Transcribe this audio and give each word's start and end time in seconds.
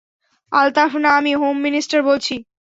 আলতাফ 0.51 0.91
না 0.95 1.09
আমি 1.17 1.31
home 1.35 1.55
minister 1.61 1.99
বলছি। 2.03 2.35